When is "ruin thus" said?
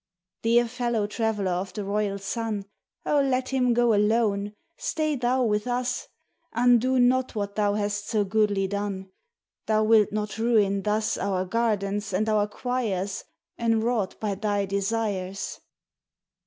10.39-11.19